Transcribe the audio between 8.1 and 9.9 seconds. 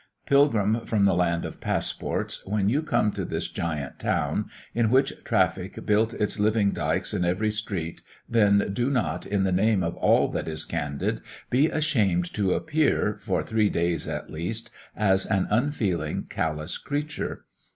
then do not, in the name